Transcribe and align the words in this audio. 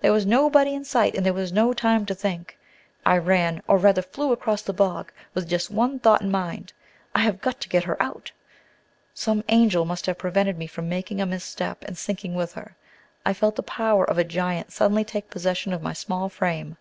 There 0.00 0.12
was 0.12 0.24
nobody 0.24 0.74
in 0.74 0.84
sight, 0.84 1.16
and 1.16 1.26
there 1.26 1.32
was 1.34 1.50
no 1.52 1.72
time 1.72 2.06
to 2.06 2.14
think. 2.14 2.56
I 3.04 3.18
ran, 3.18 3.60
or 3.66 3.78
rather 3.78 4.00
flew, 4.00 4.30
across 4.30 4.62
the 4.62 4.72
bog, 4.72 5.10
with 5.34 5.48
just 5.48 5.72
one 5.72 5.98
thought 5.98 6.22
in 6.22 6.30
my 6.30 6.38
mind, 6.46 6.72
"I 7.16 7.22
have 7.22 7.40
got 7.40 7.60
to 7.60 7.68
get 7.68 7.82
her 7.82 8.00
out!" 8.00 8.30
Some 9.12 9.42
angel 9.48 9.84
must 9.84 10.06
have 10.06 10.18
prevented 10.18 10.56
me 10.56 10.68
from 10.68 10.88
making 10.88 11.20
a 11.20 11.26
misstep, 11.26 11.82
and 11.84 11.98
sinking 11.98 12.36
with 12.36 12.52
her. 12.52 12.76
I 13.26 13.32
felt 13.32 13.56
the 13.56 13.64
power 13.64 14.08
of 14.08 14.18
a 14.18 14.22
giant 14.22 14.72
suddenly 14.72 15.02
taking 15.02 15.30
possession 15.30 15.72
of 15.72 15.82
my 15.82 15.94
small 15.94 16.28
frame. 16.28 16.76